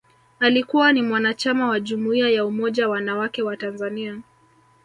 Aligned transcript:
Alikuwa 0.39 0.93
ni 0.93 1.01
mwanachama 1.01 1.67
wa 1.67 1.79
Jumuiya 1.79 2.29
ya 2.29 2.45
Umoja 2.45 2.89
Wanawake 2.89 3.41
wa 3.41 3.57
Tanzania 3.57 4.21